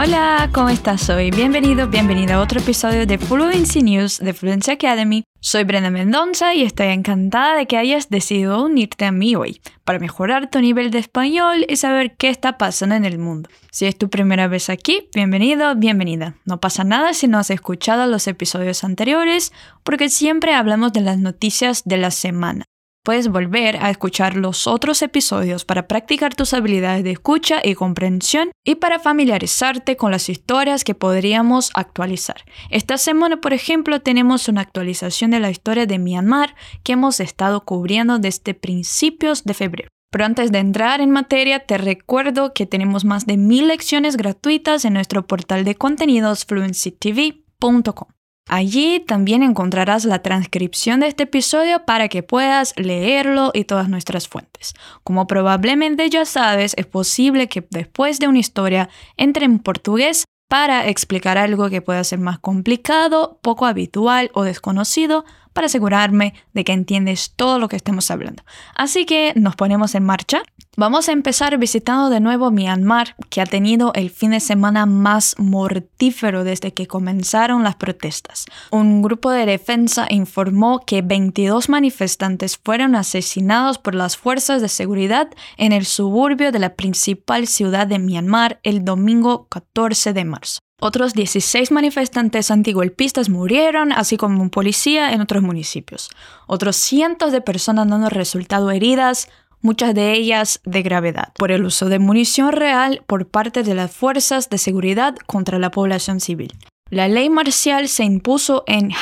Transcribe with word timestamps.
Hola, 0.00 0.48
¿cómo 0.54 0.68
estás 0.68 1.10
hoy? 1.10 1.32
Bienvenido, 1.32 1.88
bienvenida 1.88 2.36
a 2.36 2.40
otro 2.40 2.60
episodio 2.60 3.04
de 3.04 3.18
Fluency 3.18 3.82
News 3.82 4.20
de 4.20 4.32
Fluency 4.32 4.70
Academy. 4.70 5.24
Soy 5.40 5.64
Brenda 5.64 5.90
Mendoza 5.90 6.54
y 6.54 6.62
estoy 6.62 6.86
encantada 6.86 7.56
de 7.56 7.66
que 7.66 7.76
hayas 7.76 8.08
decidido 8.08 8.62
unirte 8.62 9.06
a 9.06 9.10
mí 9.10 9.34
hoy 9.34 9.60
para 9.82 9.98
mejorar 9.98 10.50
tu 10.50 10.60
nivel 10.60 10.92
de 10.92 11.00
español 11.00 11.66
y 11.68 11.74
saber 11.74 12.14
qué 12.16 12.28
está 12.28 12.58
pasando 12.58 12.94
en 12.94 13.04
el 13.04 13.18
mundo. 13.18 13.50
Si 13.72 13.86
es 13.86 13.98
tu 13.98 14.08
primera 14.08 14.46
vez 14.46 14.70
aquí, 14.70 15.08
bienvenido, 15.16 15.74
bienvenida. 15.74 16.36
No 16.44 16.60
pasa 16.60 16.84
nada 16.84 17.12
si 17.12 17.26
no 17.26 17.38
has 17.38 17.50
escuchado 17.50 18.06
los 18.06 18.28
episodios 18.28 18.84
anteriores 18.84 19.52
porque 19.82 20.10
siempre 20.10 20.54
hablamos 20.54 20.92
de 20.92 21.00
las 21.00 21.18
noticias 21.18 21.82
de 21.84 21.96
la 21.96 22.12
semana 22.12 22.66
puedes 23.08 23.28
volver 23.28 23.78
a 23.78 23.88
escuchar 23.88 24.36
los 24.36 24.66
otros 24.66 25.00
episodios 25.00 25.64
para 25.64 25.88
practicar 25.88 26.34
tus 26.34 26.52
habilidades 26.52 27.04
de 27.04 27.12
escucha 27.12 27.62
y 27.64 27.74
comprensión 27.74 28.50
y 28.66 28.74
para 28.74 28.98
familiarizarte 28.98 29.96
con 29.96 30.10
las 30.10 30.28
historias 30.28 30.84
que 30.84 30.94
podríamos 30.94 31.70
actualizar. 31.72 32.44
Esta 32.68 32.98
semana, 32.98 33.40
por 33.40 33.54
ejemplo, 33.54 34.02
tenemos 34.02 34.46
una 34.48 34.60
actualización 34.60 35.30
de 35.30 35.40
la 35.40 35.50
historia 35.50 35.86
de 35.86 35.98
Myanmar 35.98 36.54
que 36.82 36.92
hemos 36.92 37.18
estado 37.20 37.64
cubriendo 37.64 38.18
desde 38.18 38.52
principios 38.52 39.42
de 39.44 39.54
febrero. 39.54 39.88
Pero 40.10 40.26
antes 40.26 40.52
de 40.52 40.58
entrar 40.58 41.00
en 41.00 41.10
materia, 41.10 41.60
te 41.60 41.78
recuerdo 41.78 42.52
que 42.52 42.66
tenemos 42.66 43.06
más 43.06 43.24
de 43.24 43.38
mil 43.38 43.68
lecciones 43.68 44.18
gratuitas 44.18 44.84
en 44.84 44.92
nuestro 44.92 45.26
portal 45.26 45.64
de 45.64 45.76
contenidos 45.76 46.44
fluencytv.com. 46.44 48.17
Allí 48.48 49.00
también 49.00 49.42
encontrarás 49.42 50.04
la 50.04 50.20
transcripción 50.20 51.00
de 51.00 51.08
este 51.08 51.24
episodio 51.24 51.84
para 51.84 52.08
que 52.08 52.22
puedas 52.22 52.72
leerlo 52.76 53.50
y 53.54 53.64
todas 53.64 53.88
nuestras 53.88 54.26
fuentes. 54.26 54.74
Como 55.04 55.26
probablemente 55.26 56.08
ya 56.08 56.24
sabes, 56.24 56.74
es 56.76 56.86
posible 56.86 57.48
que 57.48 57.66
después 57.70 58.18
de 58.18 58.28
una 58.28 58.38
historia 58.38 58.88
entre 59.16 59.44
en 59.44 59.58
portugués 59.58 60.24
para 60.48 60.88
explicar 60.88 61.36
algo 61.36 61.68
que 61.68 61.82
pueda 61.82 62.02
ser 62.04 62.18
más 62.18 62.38
complicado, 62.38 63.38
poco 63.42 63.66
habitual 63.66 64.30
o 64.32 64.44
desconocido, 64.44 65.26
para 65.52 65.66
asegurarme 65.66 66.34
de 66.54 66.64
que 66.64 66.72
entiendes 66.72 67.34
todo 67.34 67.58
lo 67.58 67.68
que 67.68 67.76
estemos 67.76 68.10
hablando. 68.10 68.44
Así 68.74 69.04
que 69.04 69.32
nos 69.36 69.56
ponemos 69.56 69.94
en 69.94 70.04
marcha. 70.04 70.42
Vamos 70.80 71.08
a 71.08 71.12
empezar 71.12 71.58
visitando 71.58 72.08
de 72.08 72.20
nuevo 72.20 72.52
Myanmar, 72.52 73.16
que 73.30 73.40
ha 73.40 73.46
tenido 73.46 73.92
el 73.94 74.10
fin 74.10 74.30
de 74.30 74.38
semana 74.38 74.86
más 74.86 75.34
mortífero 75.36 76.44
desde 76.44 76.72
que 76.72 76.86
comenzaron 76.86 77.64
las 77.64 77.74
protestas. 77.74 78.44
Un 78.70 79.02
grupo 79.02 79.32
de 79.32 79.44
defensa 79.44 80.06
informó 80.08 80.84
que 80.86 81.02
22 81.02 81.68
manifestantes 81.68 82.56
fueron 82.58 82.94
asesinados 82.94 83.78
por 83.78 83.96
las 83.96 84.16
fuerzas 84.16 84.62
de 84.62 84.68
seguridad 84.68 85.30
en 85.56 85.72
el 85.72 85.84
suburbio 85.84 86.52
de 86.52 86.60
la 86.60 86.76
principal 86.76 87.48
ciudad 87.48 87.88
de 87.88 87.98
Myanmar 87.98 88.60
el 88.62 88.84
domingo 88.84 89.48
14 89.48 90.12
de 90.12 90.24
marzo. 90.24 90.60
Otros 90.80 91.12
16 91.12 91.72
manifestantes 91.72 92.52
antigolpistas 92.52 93.30
murieron, 93.30 93.90
así 93.90 94.16
como 94.16 94.40
un 94.40 94.50
policía 94.50 95.12
en 95.12 95.22
otros 95.22 95.42
municipios. 95.42 96.08
Otros 96.46 96.76
cientos 96.76 97.32
de 97.32 97.40
personas 97.40 97.90
han 97.90 98.08
resultado 98.10 98.70
heridas, 98.70 99.28
muchas 99.60 99.94
de 99.94 100.12
ellas 100.12 100.60
de 100.64 100.82
gravedad, 100.82 101.32
por 101.38 101.52
el 101.52 101.64
uso 101.64 101.88
de 101.88 101.98
munición 101.98 102.52
real 102.52 103.02
por 103.06 103.28
parte 103.28 103.62
de 103.62 103.74
las 103.74 103.90
fuerzas 103.90 104.50
de 104.50 104.58
seguridad 104.58 105.16
contra 105.26 105.58
la 105.58 105.70
población 105.70 106.20
civil. 106.20 106.52
La 106.90 107.08
ley 107.08 107.28
marcial 107.28 107.88
se 107.88 108.04
impuso 108.04 108.64
en 108.66 108.92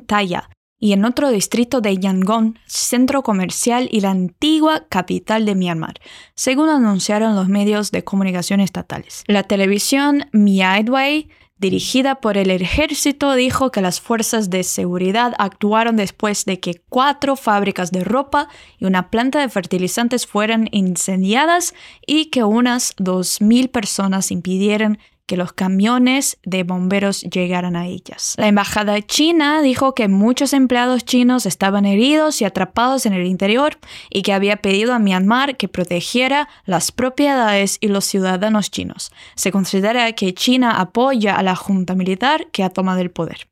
Taya 0.00 0.48
y 0.78 0.92
en 0.92 1.04
otro 1.04 1.30
distrito 1.30 1.80
de 1.80 1.96
Yangon, 1.96 2.58
centro 2.66 3.22
comercial 3.22 3.88
y 3.90 4.00
la 4.00 4.10
antigua 4.10 4.86
capital 4.88 5.46
de 5.46 5.54
Myanmar, 5.54 5.94
según 6.34 6.68
anunciaron 6.68 7.34
los 7.34 7.48
medios 7.48 7.90
de 7.90 8.04
comunicación 8.04 8.60
estatales. 8.60 9.24
La 9.26 9.42
televisión 9.42 10.26
Miaidway 10.32 11.28
dirigida 11.58 12.16
por 12.16 12.36
el 12.36 12.50
ejército, 12.50 13.34
dijo 13.34 13.70
que 13.70 13.80
las 13.80 14.00
fuerzas 14.00 14.50
de 14.50 14.62
seguridad 14.62 15.34
actuaron 15.38 15.96
después 15.96 16.44
de 16.44 16.60
que 16.60 16.82
cuatro 16.88 17.34
fábricas 17.36 17.90
de 17.92 18.04
ropa 18.04 18.48
y 18.78 18.84
una 18.84 19.10
planta 19.10 19.40
de 19.40 19.48
fertilizantes 19.48 20.26
fueran 20.26 20.68
incendiadas 20.72 21.74
y 22.06 22.26
que 22.26 22.44
unas 22.44 22.94
2.000 22.96 23.70
personas 23.70 24.30
impidieron 24.30 24.98
que 25.26 25.36
los 25.36 25.52
camiones 25.52 26.38
de 26.44 26.62
bomberos 26.62 27.22
llegaran 27.22 27.76
a 27.76 27.86
ellas. 27.86 28.34
La 28.38 28.48
embajada 28.48 29.00
china 29.02 29.60
dijo 29.60 29.94
que 29.94 30.08
muchos 30.08 30.52
empleados 30.52 31.04
chinos 31.04 31.46
estaban 31.46 31.84
heridos 31.84 32.40
y 32.40 32.44
atrapados 32.44 33.06
en 33.06 33.12
el 33.12 33.26
interior 33.26 33.78
y 34.08 34.22
que 34.22 34.32
había 34.32 34.56
pedido 34.56 34.94
a 34.94 34.98
Myanmar 34.98 35.56
que 35.56 35.68
protegiera 35.68 36.48
las 36.64 36.92
propiedades 36.92 37.78
y 37.80 37.88
los 37.88 38.04
ciudadanos 38.04 38.70
chinos. 38.70 39.12
Se 39.34 39.52
considera 39.52 40.12
que 40.12 40.34
China 40.34 40.80
apoya 40.80 41.36
a 41.36 41.42
la 41.42 41.56
junta 41.56 41.94
militar 41.94 42.46
que 42.52 42.62
ha 42.62 42.70
tomado 42.70 43.00
el 43.00 43.10
poder. 43.10 43.48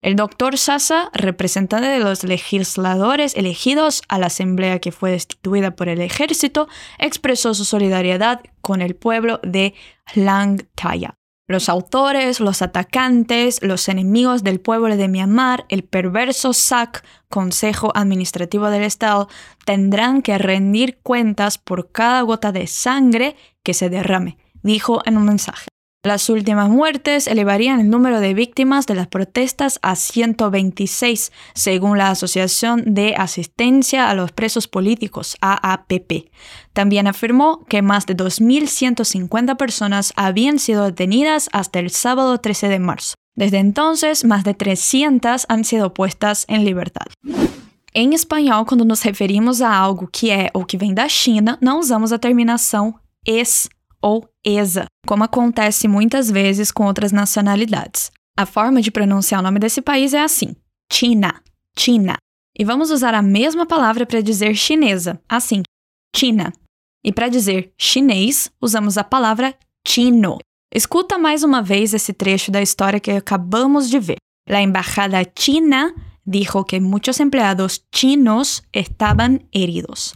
El 0.00 0.14
doctor 0.14 0.56
Sasa, 0.56 1.10
representante 1.12 1.88
de 1.88 1.98
los 1.98 2.22
legisladores 2.22 3.34
elegidos 3.34 4.02
a 4.08 4.20
la 4.20 4.26
asamblea 4.26 4.78
que 4.78 4.92
fue 4.92 5.10
destituida 5.10 5.72
por 5.72 5.88
el 5.88 6.00
ejército, 6.00 6.68
expresó 6.98 7.52
su 7.52 7.64
solidaridad 7.64 8.42
con 8.60 8.80
el 8.80 8.94
pueblo 8.94 9.40
de 9.42 9.74
Langtaya. 10.14 11.17
Los 11.48 11.70
autores, 11.70 12.40
los 12.40 12.60
atacantes, 12.60 13.62
los 13.62 13.88
enemigos 13.88 14.44
del 14.44 14.60
pueblo 14.60 14.94
de 14.98 15.08
Myanmar, 15.08 15.64
el 15.70 15.82
perverso 15.82 16.52
SAC, 16.52 17.02
Consejo 17.30 17.90
Administrativo 17.94 18.68
del 18.68 18.82
Estado, 18.82 19.28
tendrán 19.64 20.20
que 20.20 20.36
rendir 20.36 20.98
cuentas 21.02 21.56
por 21.56 21.90
cada 21.90 22.20
gota 22.20 22.52
de 22.52 22.66
sangre 22.66 23.34
que 23.62 23.72
se 23.72 23.88
derrame, 23.88 24.36
dijo 24.62 25.00
en 25.06 25.16
un 25.16 25.24
mensaje. 25.24 25.68
Las 26.08 26.30
últimas 26.30 26.70
muertes 26.70 27.26
elevarían 27.26 27.80
el 27.80 27.90
número 27.90 28.20
de 28.20 28.32
víctimas 28.32 28.86
de 28.86 28.94
las 28.94 29.08
protestas 29.08 29.78
a 29.82 29.94
126, 29.94 31.32
según 31.52 31.98
la 31.98 32.08
Asociación 32.08 32.94
de 32.94 33.14
Asistencia 33.14 34.08
a 34.08 34.14
los 34.14 34.32
Presos 34.32 34.68
Políticos, 34.68 35.36
AAPP. 35.42 36.30
También 36.72 37.08
afirmó 37.08 37.62
que 37.66 37.82
más 37.82 38.06
de 38.06 38.16
2.150 38.16 39.58
personas 39.58 40.14
habían 40.16 40.58
sido 40.58 40.86
detenidas 40.86 41.50
hasta 41.52 41.78
el 41.78 41.90
sábado 41.90 42.38
13 42.38 42.70
de 42.70 42.78
marzo. 42.78 43.14
Desde 43.36 43.58
entonces, 43.58 44.24
más 44.24 44.44
de 44.44 44.54
300 44.54 45.44
han 45.46 45.64
sido 45.64 45.92
puestas 45.92 46.46
en 46.48 46.64
libertad. 46.64 47.04
En 47.92 48.14
español, 48.14 48.64
cuando 48.66 48.86
nos 48.86 49.04
referimos 49.04 49.60
a 49.60 49.78
algo 49.78 50.08
que 50.10 50.30
é 50.30 50.48
ou 50.54 50.64
que 50.64 50.78
vem 50.78 50.94
da 50.94 51.06
China, 51.06 51.58
não 51.60 51.78
usamos 51.78 52.12
a 52.12 52.18
terminação 52.18 52.94
es 53.26 53.68
ou 54.02 54.28
ESA, 54.44 54.86
como 55.06 55.24
acontece 55.24 55.88
muitas 55.88 56.30
vezes 56.30 56.70
com 56.70 56.84
outras 56.84 57.12
nacionalidades. 57.12 58.10
A 58.38 58.46
forma 58.46 58.80
de 58.80 58.90
pronunciar 58.90 59.40
o 59.40 59.42
nome 59.42 59.58
desse 59.58 59.82
país 59.82 60.14
é 60.14 60.22
assim: 60.22 60.54
China, 60.92 61.42
China. 61.78 62.16
E 62.58 62.64
vamos 62.64 62.90
usar 62.90 63.14
a 63.14 63.22
mesma 63.22 63.66
palavra 63.66 64.04
para 64.04 64.20
dizer 64.20 64.54
chinesa, 64.54 65.20
assim, 65.28 65.62
China. 66.14 66.52
E 67.04 67.12
para 67.12 67.28
dizer 67.28 67.72
chinês, 67.78 68.50
usamos 68.60 68.98
a 68.98 69.04
palavra 69.04 69.54
chino. 69.86 70.38
Escuta 70.74 71.18
mais 71.18 71.42
uma 71.42 71.62
vez 71.62 71.94
esse 71.94 72.12
trecho 72.12 72.50
da 72.50 72.60
história 72.60 73.00
que 73.00 73.10
acabamos 73.10 73.88
de 73.88 73.98
ver. 73.98 74.16
La 74.48 74.60
embajada 74.60 75.22
china 75.38 75.94
dijo 76.26 76.64
que 76.64 76.80
muchos 76.80 77.20
empleados 77.20 77.84
chinos 77.94 78.62
estaban 78.72 79.40
heridos. 79.52 80.14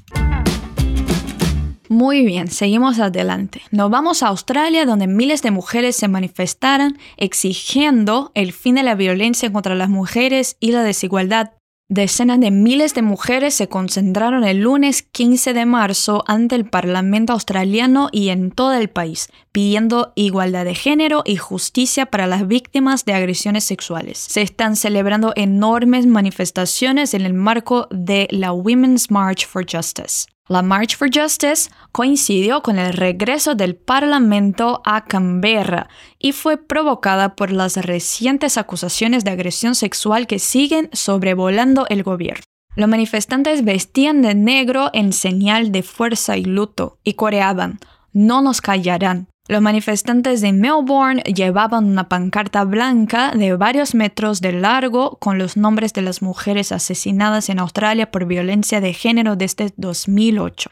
Muy 1.93 2.25
bien, 2.25 2.49
seguimos 2.49 2.99
adelante. 3.01 3.61
Nos 3.71 3.91
vamos 3.91 4.23
a 4.23 4.29
Australia, 4.29 4.87
donde 4.87 5.07
miles 5.07 5.43
de 5.43 5.51
mujeres 5.51 5.95
se 5.95 6.09
manifestaron 6.09 6.97
exigiendo 7.19 8.33
el 8.35 8.55
fin 8.55 8.77
de 8.77 8.83
la 8.83 8.95
violencia 8.95 9.53
contra 9.53 9.75
las 9.75 9.91
mujeres 9.91 10.57
y 10.59 10.73
la 10.73 10.85
desigualdad. 10.85 11.51
Decenas 11.91 12.41
de 12.41 12.51
miles 12.51 12.95
de 12.95 13.03
mujeres 13.03 13.53
se 13.53 13.69
concentraron 13.69 14.43
el 14.43 14.63
lunes 14.63 15.03
15 15.03 15.53
de 15.53 15.67
marzo 15.67 16.25
ante 16.27 16.55
el 16.55 16.65
Parlamento 16.65 17.35
australiano 17.35 18.09
y 18.11 18.31
en 18.31 18.53
todo 18.53 18.73
el 18.73 18.89
país, 18.89 19.29
pidiendo 19.53 20.15
igualdad 20.15 20.65
de 20.65 20.75
género 20.75 21.23
y 21.27 21.37
justicia 21.37 22.07
para 22.07 22.27
las 22.27 22.49
víctimas 22.49 23.05
de 23.05 23.13
agresiones 23.13 23.65
sexuales. 23.65 24.17
Se 24.17 24.41
están 24.41 24.77
celebrando 24.77 25.35
enormes 25.37 26.07
manifestaciones 26.07 27.13
en 27.13 27.21
el 27.21 27.35
marco 27.35 27.87
de 27.91 28.29
la 28.31 28.55
Women's 28.55 29.11
March 29.11 29.47
for 29.47 29.67
Justice. 29.71 30.25
La 30.53 30.61
March 30.61 30.99
for 30.99 31.09
Justice 31.11 31.71
coincidió 31.93 32.63
con 32.63 32.79
el 32.79 32.93
regreso 32.93 33.55
del 33.55 33.75
Parlamento 33.75 34.83
a 34.85 35.07
Canberra 35.07 35.89
y 36.19 36.33
fue 36.33 36.59
provocada 36.59 37.37
por 37.37 37.51
las 37.51 37.79
recientes 37.79 38.59
acusaciones 38.59 39.25
de 39.25 39.31
agresión 39.31 39.75
sexual 39.75 40.27
que 40.27 40.39
siguen 40.39 40.91
sobrevolando 40.93 41.87
el 41.89 42.03
gobierno. 42.03 42.45
Los 42.77 42.87
manifestantes 42.87 43.65
vestían 43.65 44.21
de 44.21 44.35
negro 44.35 44.91
en 44.93 45.15
señal 45.15 45.73
de 45.73 45.83
fuerza 45.83 46.37
y 46.37 46.45
luto 46.45 46.99
y 47.03 47.15
coreaban, 47.15 47.81
no 48.13 48.43
nos 48.43 48.61
callarán. 48.61 49.29
Los 49.49 49.61
manifestantes 49.61 50.41
de 50.41 50.53
Melbourne 50.53 51.23
llevaban 51.23 51.87
una 51.87 52.09
pancarta 52.09 52.65
blanca 52.65 53.33
de 53.33 53.57
varios 53.57 53.93
metros 53.95 54.41
de 54.41 54.53
largo 54.53 55.19
con 55.19 55.37
los 55.37 55.57
nombres 55.57 55.93
de 55.93 56.03
las 56.03 56.23
mujeres 56.23 56.71
asesinadas 56.71 57.49
en 57.49 57.59
Australia 57.59 58.11
por 58.11 58.25
violencia 58.25 58.81
de 58.81 58.93
género 58.93 59.35
desde 59.35 59.73
2008. 59.77 60.71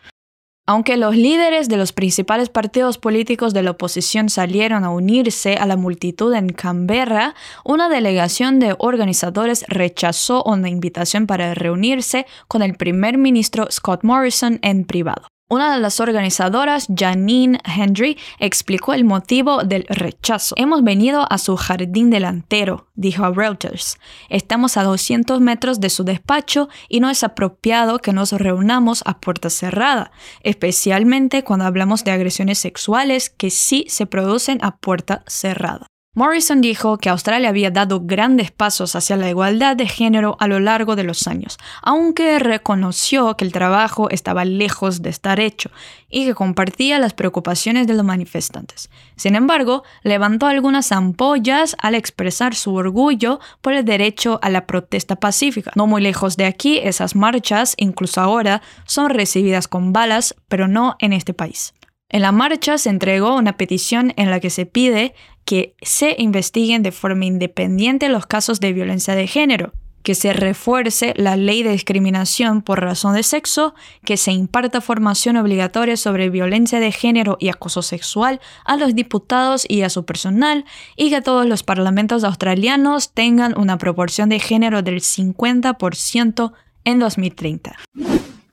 Aunque 0.67 0.96
los 0.96 1.17
líderes 1.17 1.69
de 1.69 1.76
los 1.76 1.93
principales 1.93 2.49
partidos 2.49 2.96
políticos 2.96 3.52
de 3.52 3.64
la 3.64 3.72
oposición 3.72 4.28
salieron 4.28 4.84
a 4.84 4.90
unirse 4.90 5.55
a 5.55 5.66
la 5.66 5.75
multitud 5.75 6.32
en 6.32 6.50
Canberra, 6.50 7.34
una 7.64 7.88
delegación 7.88 8.61
de 8.61 8.76
organizadores 8.78 9.64
rechazó 9.66 10.44
una 10.44 10.69
invitación 10.69 11.26
para 11.26 11.55
reunirse 11.55 12.25
con 12.46 12.62
el 12.62 12.76
primer 12.76 13.19
ministro 13.19 13.66
Scott 13.69 14.05
Morrison 14.05 14.61
en 14.62 14.84
privado. 14.84 15.26
Una 15.52 15.75
de 15.75 15.81
las 15.81 15.99
organizadoras, 15.99 16.87
Janine 16.97 17.58
Hendry, 17.64 18.17
explicó 18.38 18.94
el 18.94 19.02
motivo 19.02 19.64
del 19.64 19.85
rechazo. 19.88 20.55
Hemos 20.56 20.85
venido 20.85 21.26
a 21.29 21.38
su 21.38 21.56
jardín 21.56 22.08
delantero, 22.08 22.87
dijo 22.94 23.25
a 23.25 23.32
Reuters. 23.32 23.99
Estamos 24.29 24.76
a 24.76 24.85
200 24.85 25.41
metros 25.41 25.81
de 25.81 25.91
su 25.91 26.05
despacho 26.05 26.69
y 26.88 27.00
no 27.00 27.11
es 27.11 27.25
apropiado 27.25 27.99
que 27.99 28.12
nos 28.12 28.31
reunamos 28.31 29.02
a 29.06 29.19
puerta 29.19 29.50
cerrada, 29.50 30.12
especialmente 30.44 31.43
cuando 31.43 31.64
hablamos 31.64 32.05
de 32.05 32.12
agresiones 32.12 32.61
sexuales 32.61 33.29
que 33.29 33.50
sí 33.50 33.87
se 33.88 34.06
producen 34.06 34.61
a 34.62 34.76
puerta 34.76 35.25
cerrada. 35.26 35.89
Morrison 36.12 36.61
dijo 36.61 36.99
que 36.99 37.09
Australia 37.09 37.51
había 37.51 37.71
dado 37.71 38.01
grandes 38.03 38.51
pasos 38.51 38.97
hacia 38.97 39.17
la 39.17 39.31
igualdad 39.31 39.77
de 39.77 39.87
género 39.87 40.37
a 40.41 40.49
lo 40.49 40.59
largo 40.59 40.97
de 40.97 41.05
los 41.05 41.29
años, 41.29 41.57
aunque 41.83 42.41
reconoció 42.41 43.37
que 43.37 43.45
el 43.45 43.53
trabajo 43.53 44.11
estaba 44.11 44.45
lejos 44.45 45.03
de 45.03 45.11
estar 45.11 45.39
hecho 45.39 45.71
y 46.09 46.27
que 46.27 46.35
compartía 46.35 46.99
las 46.99 47.15
preocupaciones 47.15 47.87
de 47.87 47.95
los 47.95 48.05
manifestantes. 48.05 48.91
Sin 49.15 49.37
embargo, 49.37 49.85
levantó 50.03 50.49
algunas 50.49 50.91
ampollas 50.91 51.77
al 51.79 51.95
expresar 51.95 52.57
su 52.57 52.75
orgullo 52.75 53.39
por 53.61 53.75
el 53.75 53.85
derecho 53.85 54.41
a 54.43 54.51
la 54.51 54.67
protesta 54.67 55.15
pacífica. 55.15 55.71
No 55.77 55.87
muy 55.87 56.03
lejos 56.03 56.37
de 56.37 56.47
aquí, 56.47 56.79
esas 56.79 57.15
marchas, 57.15 57.75
incluso 57.77 58.21
ahora, 58.21 58.62
son 58.85 59.11
recibidas 59.11 59.69
con 59.69 59.93
balas, 59.93 60.35
pero 60.49 60.67
no 60.67 60.97
en 60.99 61.12
este 61.12 61.35
país. 61.35 61.73
En 62.11 62.23
la 62.23 62.33
marcha 62.33 62.77
se 62.77 62.91
entregó 62.91 63.37
una 63.37 63.57
petición 63.57 64.12
en 64.17 64.31
la 64.31 64.41
que 64.41 64.51
se 64.51 64.67
pide 64.67 65.15
que 65.45 65.75
se 65.81 66.17
investiguen 66.19 66.83
de 66.83 66.93
forma 66.93 67.25
independiente 67.25 68.09
los 68.09 68.27
casos 68.27 68.59
de 68.59 68.73
violencia 68.73 69.15
de 69.15 69.29
género, 69.29 69.73
que 70.03 70.17
se 70.17 70.33
refuerce 70.33 71.15
la 71.17 71.37
ley 71.37 71.62
de 71.62 71.71
discriminación 71.71 72.62
por 72.62 72.81
razón 72.81 73.15
de 73.15 73.23
sexo, 73.23 73.75
que 74.05 74.17
se 74.17 74.33
imparta 74.33 74.81
formación 74.81 75.37
obligatoria 75.37 75.97
sobre 75.97 76.31
violencia 76.31 76.81
de 76.81 76.91
género 76.91 77.37
y 77.39 77.49
acoso 77.49 77.81
sexual 77.81 78.41
a 78.65 78.77
los 78.77 78.95
diputados 78.97 79.65
y 79.69 79.83
a 79.83 79.91
su 79.91 80.05
personal, 80.05 80.65
y 80.97 81.11
que 81.11 81.23
todos 81.23 81.47
los 81.47 81.62
parlamentos 81.62 82.25
australianos 82.25 83.12
tengan 83.12 83.57
una 83.57 83.79
proporción 83.79 84.31
de 84.31 84.41
género 84.41 84.83
del 84.83 85.01
50% 85.01 86.53
en 86.85 86.99
2030. 86.99 87.77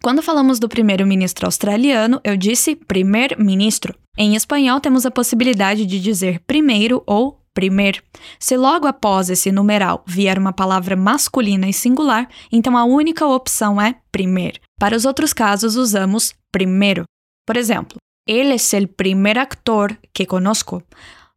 Quando 0.02 0.22
falamos 0.22 0.60
do 0.60 0.70
primeiro-ministro 0.70 1.46
australiano, 1.46 2.20
eu 2.24 2.38
disse 2.38 2.76
primeiro-ministro. 2.76 3.96
Em 4.18 4.36
espanhol, 4.36 4.80
temos 4.80 5.06
a 5.06 5.12
possibilidade 5.12 5.86
de 5.86 6.00
dizer 6.00 6.40
primeiro 6.48 7.04
ou 7.06 7.40
primeiro. 7.54 8.04
Se 8.40 8.56
logo 8.56 8.86
após 8.86 9.30
esse 9.30 9.52
numeral 9.52 10.04
vier 10.06 10.38
uma 10.38 10.54
palavra 10.54 10.96
masculina 10.96 11.68
e 11.68 11.74
singular, 11.74 12.30
então 12.52 12.78
a 12.78 12.86
única 12.86 13.26
opção 13.26 13.82
é 13.82 13.96
primeiro. 14.12 14.60
Para 14.80 14.96
os 14.96 15.06
outros 15.06 15.34
casos, 15.34 15.76
usamos 15.76 16.36
primeiro. 16.52 17.04
Por 17.46 17.58
exemplo, 17.58 17.98
ele 18.28 18.54
é 18.54 18.80
o 18.84 18.88
primeiro 18.88 19.40
actor 19.40 19.98
que 20.14 20.26
conozco. 20.26 20.84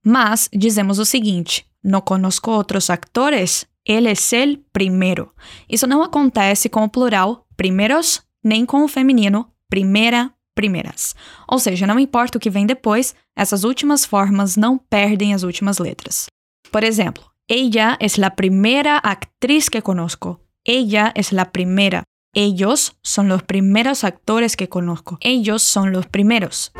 Mas 0.04 0.48
dizemos 0.52 0.98
o 0.98 1.04
seguinte: 1.06 1.64
não 1.82 2.00
conozco 2.00 2.50
outros 2.50 2.90
actores. 2.90 3.64
Ele 3.86 4.08
é 4.08 4.12
o 4.12 4.58
primeiro. 4.72 5.32
Isso 5.68 5.86
não 5.86 6.02
acontece 6.02 6.68
com 6.68 6.84
o 6.84 6.88
plural 6.88 7.46
primeiros 7.56 8.22
nem 8.42 8.64
com 8.64 8.84
o 8.84 8.88
feminino 8.88 9.50
primeira, 9.68 10.32
primeiras. 10.54 11.14
Ou 11.48 11.58
seja, 11.58 11.86
não 11.86 11.98
importa 11.98 12.36
o 12.36 12.40
que 12.40 12.50
vem 12.50 12.66
depois, 12.66 13.14
essas 13.36 13.64
últimas 13.64 14.04
formas 14.04 14.56
não 14.56 14.76
perdem 14.76 15.32
as 15.32 15.42
últimas 15.42 15.78
letras. 15.78 16.26
Por 16.70 16.84
exemplo, 16.84 17.24
ella 17.48 17.96
es 18.00 18.18
la 18.18 18.30
primera 18.30 18.98
actriz 18.98 19.68
que 19.70 19.82
conozco. 19.82 20.40
Ella 20.64 21.12
es 21.14 21.32
la 21.32 21.52
primera. 21.52 22.04
Ellos 22.34 22.96
son 23.02 23.28
los 23.28 23.42
primeros 23.42 24.04
actores 24.04 24.56
que 24.56 24.68
conozco. 24.68 25.18
Ellos 25.20 25.62
son 25.62 25.92
los 25.92 26.06
primeros. 26.06 26.72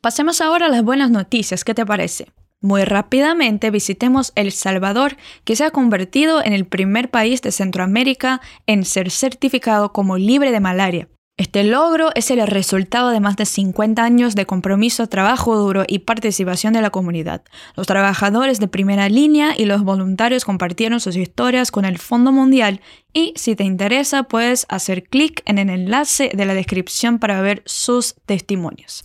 Pasemos 0.00 0.40
ahora 0.40 0.66
a 0.66 0.68
las 0.68 0.82
buenas 0.82 1.10
noticias. 1.10 1.64
¿Qué 1.64 1.74
te 1.74 1.86
parece? 1.86 2.32
Muy 2.62 2.84
rápidamente 2.84 3.72
visitemos 3.72 4.30
El 4.36 4.52
Salvador, 4.52 5.16
que 5.42 5.56
se 5.56 5.64
ha 5.64 5.72
convertido 5.72 6.42
en 6.42 6.52
el 6.52 6.64
primer 6.64 7.10
país 7.10 7.42
de 7.42 7.50
Centroamérica 7.50 8.40
en 8.68 8.84
ser 8.84 9.10
certificado 9.10 9.92
como 9.92 10.16
libre 10.16 10.52
de 10.52 10.60
malaria. 10.60 11.08
Este 11.36 11.64
logro 11.64 12.10
es 12.14 12.30
el 12.30 12.46
resultado 12.46 13.10
de 13.10 13.18
más 13.18 13.34
de 13.34 13.46
50 13.46 14.04
años 14.04 14.36
de 14.36 14.46
compromiso, 14.46 15.08
trabajo 15.08 15.56
duro 15.56 15.82
y 15.88 16.00
participación 16.00 16.72
de 16.72 16.82
la 16.82 16.90
comunidad. 16.90 17.42
Los 17.74 17.88
trabajadores 17.88 18.60
de 18.60 18.68
primera 18.68 19.08
línea 19.08 19.54
y 19.58 19.64
los 19.64 19.82
voluntarios 19.82 20.44
compartieron 20.44 21.00
sus 21.00 21.16
historias 21.16 21.72
con 21.72 21.84
el 21.84 21.98
Fondo 21.98 22.30
Mundial 22.30 22.80
y 23.12 23.32
si 23.34 23.56
te 23.56 23.64
interesa 23.64 24.22
puedes 24.22 24.66
hacer 24.68 25.02
clic 25.02 25.42
en 25.46 25.58
el 25.58 25.68
enlace 25.68 26.30
de 26.32 26.44
la 26.44 26.54
descripción 26.54 27.18
para 27.18 27.40
ver 27.40 27.64
sus 27.66 28.14
testimonios. 28.24 29.02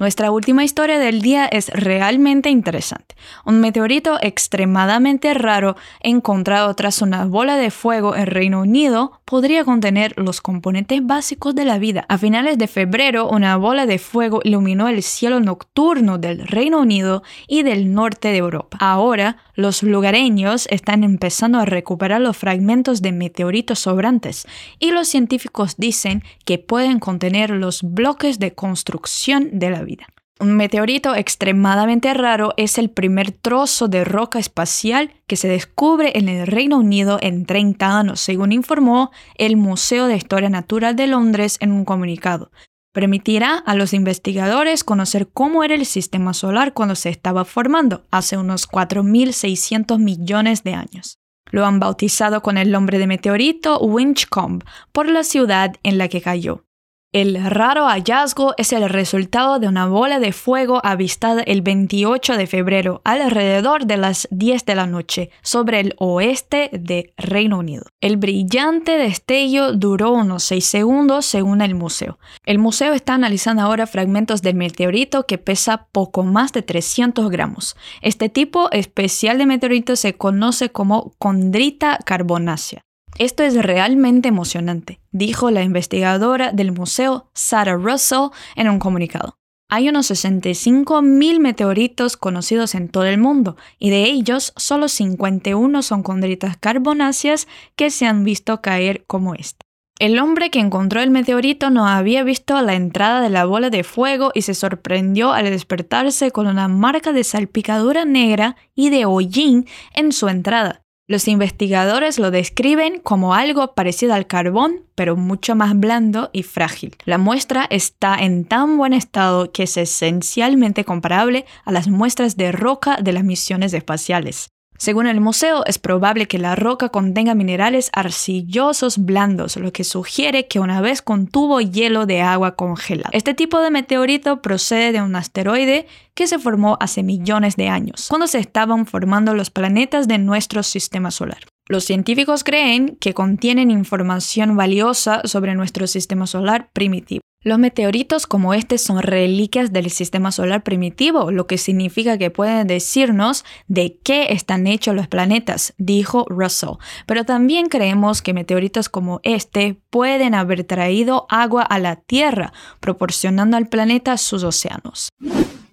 Nuestra 0.00 0.30
última 0.30 0.64
historia 0.64 0.98
del 0.98 1.20
día 1.20 1.44
es 1.44 1.68
realmente 1.68 2.48
interesante. 2.48 3.14
Un 3.44 3.60
meteorito 3.60 4.16
extremadamente 4.22 5.34
raro 5.34 5.76
encontrado 6.00 6.74
tras 6.74 7.02
una 7.02 7.26
bola 7.26 7.58
de 7.58 7.70
fuego 7.70 8.16
en 8.16 8.24
Reino 8.24 8.62
Unido 8.62 9.20
podría 9.26 9.62
contener 9.62 10.14
los 10.16 10.40
componentes 10.40 11.06
básicos 11.06 11.54
de 11.54 11.66
la 11.66 11.78
vida. 11.78 12.06
A 12.08 12.16
finales 12.16 12.56
de 12.56 12.66
febrero, 12.66 13.28
una 13.28 13.58
bola 13.58 13.84
de 13.84 13.98
fuego 13.98 14.40
iluminó 14.42 14.88
el 14.88 15.02
cielo 15.02 15.38
nocturno 15.38 16.16
del 16.16 16.46
Reino 16.46 16.80
Unido 16.80 17.22
y 17.46 17.62
del 17.62 17.92
norte 17.92 18.28
de 18.28 18.38
Europa. 18.38 18.78
Ahora, 18.80 19.36
los 19.60 19.82
lugareños 19.82 20.66
están 20.70 21.04
empezando 21.04 21.58
a 21.58 21.64
recuperar 21.64 22.20
los 22.20 22.36
fragmentos 22.36 23.02
de 23.02 23.12
meteoritos 23.12 23.78
sobrantes 23.78 24.46
y 24.78 24.90
los 24.90 25.08
científicos 25.08 25.74
dicen 25.76 26.22
que 26.44 26.58
pueden 26.58 26.98
contener 26.98 27.50
los 27.50 27.82
bloques 27.82 28.38
de 28.38 28.52
construcción 28.54 29.58
de 29.58 29.70
la 29.70 29.82
vida. 29.82 30.06
Un 30.40 30.56
meteorito 30.56 31.14
extremadamente 31.14 32.14
raro 32.14 32.54
es 32.56 32.78
el 32.78 32.88
primer 32.88 33.30
trozo 33.30 33.88
de 33.88 34.04
roca 34.04 34.38
espacial 34.38 35.12
que 35.26 35.36
se 35.36 35.48
descubre 35.48 36.12
en 36.14 36.30
el 36.30 36.46
Reino 36.46 36.78
Unido 36.78 37.18
en 37.20 37.44
30 37.44 37.98
años, 37.98 38.20
según 38.20 38.52
informó 38.52 39.10
el 39.34 39.58
Museo 39.58 40.06
de 40.06 40.16
Historia 40.16 40.48
Natural 40.48 40.96
de 40.96 41.08
Londres 41.08 41.58
en 41.60 41.72
un 41.72 41.84
comunicado. 41.84 42.50
Permitirá 42.92 43.56
a 43.56 43.74
los 43.76 43.92
investigadores 43.92 44.82
conocer 44.82 45.28
cómo 45.28 45.62
era 45.62 45.74
el 45.74 45.86
sistema 45.86 46.34
solar 46.34 46.72
cuando 46.74 46.96
se 46.96 47.08
estaba 47.08 47.44
formando, 47.44 48.04
hace 48.10 48.36
unos 48.36 48.68
4.600 48.68 49.98
millones 49.98 50.64
de 50.64 50.74
años. 50.74 51.18
Lo 51.52 51.66
han 51.66 51.78
bautizado 51.78 52.42
con 52.42 52.58
el 52.58 52.70
nombre 52.72 52.98
de 52.98 53.06
meteorito 53.06 53.78
Winchcombe 53.80 54.64
por 54.92 55.08
la 55.08 55.22
ciudad 55.22 55.76
en 55.82 55.98
la 55.98 56.08
que 56.08 56.20
cayó. 56.20 56.64
El 57.12 57.44
raro 57.44 57.86
hallazgo 57.88 58.54
es 58.56 58.72
el 58.72 58.88
resultado 58.88 59.58
de 59.58 59.66
una 59.66 59.88
bola 59.88 60.20
de 60.20 60.30
fuego 60.30 60.80
avistada 60.84 61.42
el 61.42 61.60
28 61.60 62.36
de 62.36 62.46
febrero 62.46 63.02
alrededor 63.04 63.86
de 63.86 63.96
las 63.96 64.28
10 64.30 64.64
de 64.64 64.76
la 64.76 64.86
noche 64.86 65.30
sobre 65.42 65.80
el 65.80 65.96
oeste 65.98 66.70
de 66.72 67.12
Reino 67.16 67.58
Unido. 67.58 67.82
El 68.00 68.16
brillante 68.16 68.96
destello 68.96 69.72
duró 69.72 70.12
unos 70.12 70.44
6 70.44 70.64
segundos 70.64 71.26
según 71.26 71.62
el 71.62 71.74
museo. 71.74 72.20
El 72.46 72.60
museo 72.60 72.92
está 72.92 73.14
analizando 73.14 73.62
ahora 73.62 73.88
fragmentos 73.88 74.40
del 74.40 74.54
meteorito 74.54 75.26
que 75.26 75.36
pesa 75.36 75.88
poco 75.90 76.22
más 76.22 76.52
de 76.52 76.62
300 76.62 77.28
gramos. 77.28 77.74
Este 78.02 78.28
tipo 78.28 78.70
especial 78.70 79.36
de 79.38 79.46
meteorito 79.46 79.96
se 79.96 80.16
conoce 80.16 80.70
como 80.70 81.16
condrita 81.18 81.98
carbonácea. 82.04 82.84
Esto 83.20 83.42
es 83.42 83.54
realmente 83.54 84.28
emocionante, 84.28 84.98
dijo 85.12 85.50
la 85.50 85.62
investigadora 85.62 86.52
del 86.52 86.72
museo 86.72 87.28
Sarah 87.34 87.76
Russell 87.76 88.30
en 88.56 88.70
un 88.70 88.78
comunicado. 88.78 89.34
Hay 89.68 89.90
unos 89.90 90.10
65.000 90.10 91.38
meteoritos 91.38 92.16
conocidos 92.16 92.74
en 92.74 92.88
todo 92.88 93.04
el 93.04 93.18
mundo 93.18 93.58
y 93.78 93.90
de 93.90 94.04
ellos 94.04 94.54
solo 94.56 94.88
51 94.88 95.82
son 95.82 96.02
condritas 96.02 96.56
carbonáceas 96.56 97.46
que 97.76 97.90
se 97.90 98.06
han 98.06 98.24
visto 98.24 98.62
caer 98.62 99.04
como 99.06 99.34
esta. 99.34 99.66
El 99.98 100.18
hombre 100.18 100.48
que 100.48 100.60
encontró 100.60 101.02
el 101.02 101.10
meteorito 101.10 101.68
no 101.68 101.86
había 101.86 102.24
visto 102.24 102.58
la 102.62 102.72
entrada 102.72 103.20
de 103.20 103.28
la 103.28 103.44
bola 103.44 103.68
de 103.68 103.84
fuego 103.84 104.30
y 104.34 104.40
se 104.40 104.54
sorprendió 104.54 105.32
al 105.32 105.44
despertarse 105.44 106.30
con 106.30 106.46
una 106.46 106.68
marca 106.68 107.12
de 107.12 107.22
salpicadura 107.22 108.06
negra 108.06 108.56
y 108.74 108.88
de 108.88 109.04
hollín 109.04 109.66
en 109.92 110.12
su 110.12 110.28
entrada. 110.28 110.80
Los 111.10 111.26
investigadores 111.26 112.20
lo 112.20 112.30
describen 112.30 113.00
como 113.00 113.34
algo 113.34 113.74
parecido 113.74 114.14
al 114.14 114.28
carbón, 114.28 114.84
pero 114.94 115.16
mucho 115.16 115.56
más 115.56 115.76
blando 115.76 116.30
y 116.32 116.44
frágil. 116.44 116.94
La 117.04 117.18
muestra 117.18 117.66
está 117.68 118.14
en 118.14 118.44
tan 118.44 118.78
buen 118.78 118.92
estado 118.92 119.50
que 119.50 119.64
es 119.64 119.76
esencialmente 119.76 120.84
comparable 120.84 121.46
a 121.64 121.72
las 121.72 121.88
muestras 121.88 122.36
de 122.36 122.52
roca 122.52 122.96
de 123.02 123.12
las 123.12 123.24
misiones 123.24 123.74
espaciales. 123.74 124.50
Según 124.80 125.06
el 125.06 125.20
museo, 125.20 125.62
es 125.66 125.78
probable 125.78 126.26
que 126.26 126.38
la 126.38 126.56
roca 126.56 126.88
contenga 126.88 127.34
minerales 127.34 127.90
arcillosos 127.92 128.96
blandos, 128.96 129.58
lo 129.58 129.74
que 129.74 129.84
sugiere 129.84 130.48
que 130.48 130.58
una 130.58 130.80
vez 130.80 131.02
contuvo 131.02 131.60
hielo 131.60 132.06
de 132.06 132.22
agua 132.22 132.56
congelada. 132.56 133.10
Este 133.12 133.34
tipo 133.34 133.60
de 133.60 133.70
meteorito 133.70 134.40
procede 134.40 134.92
de 134.92 135.02
un 135.02 135.16
asteroide 135.16 135.86
que 136.14 136.26
se 136.26 136.38
formó 136.38 136.78
hace 136.80 137.02
millones 137.02 137.56
de 137.56 137.68
años, 137.68 138.06
cuando 138.08 138.26
se 138.26 138.38
estaban 138.38 138.86
formando 138.86 139.34
los 139.34 139.50
planetas 139.50 140.08
de 140.08 140.16
nuestro 140.16 140.62
sistema 140.62 141.10
solar. 141.10 141.49
Los 141.70 141.84
científicos 141.84 142.42
creen 142.42 142.96
que 143.00 143.14
contienen 143.14 143.70
información 143.70 144.56
valiosa 144.56 145.22
sobre 145.22 145.54
nuestro 145.54 145.86
sistema 145.86 146.26
solar 146.26 146.68
primitivo. 146.72 147.20
Los 147.44 147.60
meteoritos 147.60 148.26
como 148.26 148.54
este 148.54 148.76
son 148.76 149.00
reliquias 149.00 149.72
del 149.72 149.88
sistema 149.90 150.32
solar 150.32 150.64
primitivo, 150.64 151.30
lo 151.30 151.46
que 151.46 151.58
significa 151.58 152.18
que 152.18 152.32
pueden 152.32 152.66
decirnos 152.66 153.44
de 153.68 154.00
qué 154.02 154.32
están 154.32 154.66
hechos 154.66 154.96
los 154.96 155.06
planetas, 155.06 155.72
dijo 155.78 156.26
Russell. 156.28 156.78
Pero 157.06 157.24
también 157.24 157.66
creemos 157.68 158.20
que 158.20 158.34
meteoritos 158.34 158.88
como 158.88 159.20
este 159.22 159.76
pueden 159.90 160.34
haber 160.34 160.64
traído 160.64 161.26
agua 161.28 161.62
a 161.62 161.78
la 161.78 161.94
Tierra, 161.94 162.52
proporcionando 162.80 163.56
al 163.56 163.68
planeta 163.68 164.18
sus 164.18 164.42
océanos. 164.42 165.10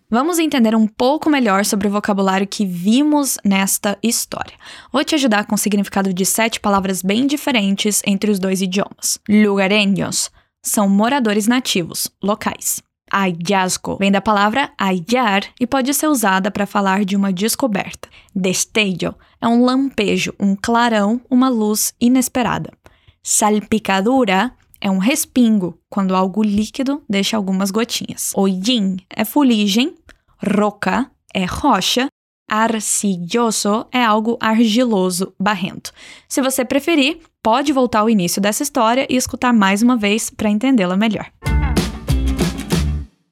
Vamos 0.10 0.40
entender 0.40 0.74
um 0.74 0.88
pouco 0.88 1.30
melhor 1.30 1.66
sobre 1.66 1.86
o 1.86 1.92
vocabulário 1.92 2.48
que 2.48 2.66
vimos 2.66 3.38
nesta 3.44 3.98
história. 4.02 4.54
Vou 4.90 5.04
te 5.04 5.16
ajudar 5.16 5.46
com 5.46 5.56
o 5.56 5.58
significado 5.58 6.14
de 6.14 6.26
sete 6.26 6.62
palavras 6.62 7.02
bem 7.02 7.28
diferentes 7.28 8.02
entre 8.08 8.32
os 8.32 8.40
dois 8.40 8.62
idiomas. 8.62 9.20
Lugareños 9.28 10.32
são 10.64 10.88
moradores 10.88 11.46
nativos, 11.46 12.10
locais. 12.24 12.82
Hallazgo 13.12 13.98
vem 13.98 14.10
da 14.10 14.22
palavra 14.22 14.72
hallar 14.80 15.44
e 15.60 15.68
pode 15.68 15.94
ser 15.94 16.08
usada 16.08 16.50
para 16.50 16.66
falar 16.66 17.04
de 17.04 17.18
uma 17.18 17.34
descoberta. 17.34 18.08
Destello 18.34 19.14
é 19.42 19.48
um 19.48 19.66
lampejo, 19.66 20.34
um 20.40 20.56
clarão, 20.56 21.20
uma 21.30 21.50
luz 21.50 21.94
inesperada. 22.00 22.72
Salpicadura 23.22 24.54
é 24.79 24.89
um 24.89 24.98
respingo, 24.98 25.79
quando 25.89 26.15
algo 26.15 26.43
líquido 26.43 27.03
deixa 27.10 27.38
algumas 27.38 27.72
gotinhas. 27.72 28.31
Hollín 28.36 28.98
é 29.10 29.25
fuligem, 29.25 29.96
roca 30.55 31.10
é 31.34 31.46
rocha, 31.46 32.07
arcilloso 32.50 33.86
é 33.91 34.03
algo 34.03 34.38
argiloso, 34.39 35.34
barrento. 35.39 35.91
Se 36.27 36.41
você 36.41 36.63
preferir, 36.63 37.19
pode 37.43 37.74
voltar 37.74 38.00
ao 38.00 38.10
início 38.10 38.41
dessa 38.41 38.63
história 38.63 39.05
e 39.10 39.15
escutar 39.15 39.53
mais 39.53 39.81
uma 39.81 39.98
vez 39.98 40.29
para 40.29 40.50
entendê-la 40.50 40.96
melhor. 40.96 41.27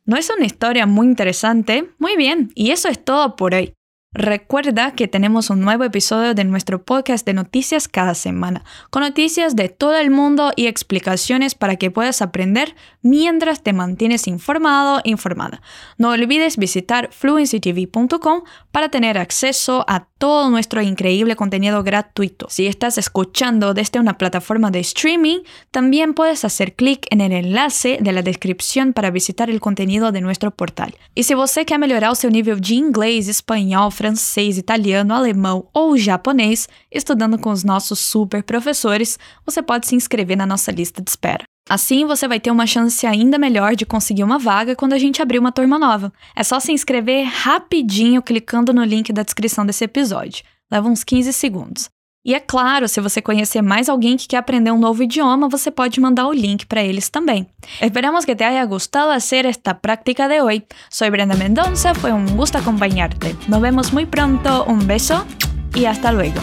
¿No 0.05 0.17
es 0.17 0.29
una 0.29 0.45
historia 0.45 0.85
muy 0.85 1.07
interesante? 1.07 1.89
Muy 1.97 2.15
bien, 2.15 2.51
y 2.55 2.69
eso 2.69 2.87
es 2.87 3.03
todo 3.03 3.35
por 3.35 3.55
hoy. 3.55 3.74
Recuerda 4.17 4.93
que 4.93 5.09
tenemos 5.09 5.49
un 5.49 5.59
nuevo 5.59 5.83
episodio 5.83 6.33
de 6.33 6.45
nuestro 6.45 6.81
podcast 6.81 7.25
de 7.25 7.33
noticias 7.33 7.89
cada 7.89 8.15
semana, 8.15 8.63
con 8.89 9.01
noticias 9.01 9.57
de 9.57 9.67
todo 9.67 9.97
el 9.97 10.09
mundo 10.09 10.53
y 10.55 10.67
explicaciones 10.67 11.53
para 11.53 11.75
que 11.75 11.91
puedas 11.91 12.21
aprender 12.21 12.75
mientras 13.01 13.61
te 13.61 13.73
mantienes 13.73 14.29
informado 14.29 15.01
e 15.03 15.09
informada. 15.09 15.61
No 15.97 16.11
olvides 16.11 16.55
visitar 16.55 17.09
fluencytv.com 17.11 18.43
para 18.71 18.87
tener 18.87 19.17
acceso 19.17 19.83
a 19.89 20.07
todo 20.17 20.49
nuestro 20.49 20.81
increíble 20.81 21.35
contenido 21.35 21.83
gratuito. 21.83 22.47
Si 22.49 22.67
estás 22.67 22.97
escuchando 22.97 23.73
desde 23.73 23.99
una 23.99 24.17
plataforma 24.17 24.71
de 24.71 24.79
streaming, 24.79 25.39
también 25.71 26.13
puedes 26.13 26.45
hacer 26.45 26.75
clic 26.75 27.05
en 27.09 27.19
el 27.19 27.33
enlace 27.33 27.97
de 27.99 28.13
la 28.13 28.21
descripción 28.21 28.93
para 28.93 29.11
visitar 29.11 29.49
el 29.49 29.59
contenido 29.59 30.13
de 30.13 30.21
nuestro 30.21 30.51
portal. 30.51 30.95
Y 31.15 31.23
si 31.23 31.33
você 31.33 31.65
quer 31.65 31.79
melhorar 31.79 32.15
seu 32.15 32.31
nível 32.31 32.61
de 32.61 32.75
inglês, 32.75 33.27
espanhol, 33.27 33.91
francês, 34.05 34.59
italiano, 34.59 35.15
alemão 35.15 35.67
ou 35.73 35.97
japonês, 35.97 36.69
estudando 36.91 37.39
com 37.39 37.49
os 37.49 37.63
nossos 37.63 37.97
super 37.97 38.43
professores, 38.43 39.17
você 39.43 39.63
pode 39.63 39.87
se 39.87 39.95
inscrever 39.95 40.37
na 40.37 40.45
nossa 40.45 40.71
lista 40.71 41.01
de 41.01 41.09
espera. 41.09 41.43
Assim, 41.67 42.05
você 42.05 42.27
vai 42.27 42.39
ter 42.39 42.51
uma 42.51 42.67
chance 42.67 43.07
ainda 43.07 43.39
melhor 43.39 43.75
de 43.75 43.83
conseguir 43.83 44.23
uma 44.23 44.37
vaga 44.37 44.75
quando 44.75 44.93
a 44.93 44.99
gente 44.99 45.23
abrir 45.23 45.39
uma 45.39 45.51
turma 45.51 45.79
nova. 45.79 46.13
É 46.35 46.43
só 46.43 46.59
se 46.59 46.71
inscrever 46.71 47.25
rapidinho 47.25 48.21
clicando 48.21 48.71
no 48.71 48.83
link 48.83 49.11
da 49.11 49.23
descrição 49.23 49.65
desse 49.65 49.83
episódio. 49.83 50.45
Leva 50.71 50.87
uns 50.87 51.03
15 51.03 51.33
segundos. 51.33 51.89
E 52.25 52.33
é 52.33 52.39
claro, 52.39 52.87
se 52.87 52.99
você 52.99 53.21
conhecer 53.21 53.61
mais 53.61 53.87
alguém 53.87 54.17
que 54.17 54.27
quer 54.27 54.37
aprender 54.37 54.71
um 54.71 54.79
novo 54.79 55.03
idioma, 55.03 55.47
você 55.47 55.69
pode 55.69 56.01
mandar 56.01 56.25
o 56.25 56.33
link 56.33 56.65
para 56.65 56.83
eles 56.83 57.07
também. 57.07 57.45
Esperamos 57.79 58.25
que 58.25 58.35
te 58.35 58.43
haya 58.43 58.65
gustado 58.65 59.11
hacer 59.11 59.45
esta 59.45 59.75
práctica 59.75 60.27
de 60.27 60.41
hoy. 60.41 60.65
Soy 60.89 61.11
Brenda 61.11 61.35
Mendonça, 61.35 61.93
fue 61.93 62.11
un 62.11 62.25
gusto 62.35 62.57
acompañarte. 62.57 63.35
Nos 63.47 63.61
vemos 63.61 63.93
muy 63.93 64.07
pronto, 64.07 64.65
un 64.67 64.87
beso 64.87 65.23
y 65.75 65.85
hasta 65.85 66.11
luego. 66.11 66.41